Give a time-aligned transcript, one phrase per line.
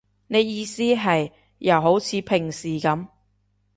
[0.25, 3.05] 你意思係，又好似平時噉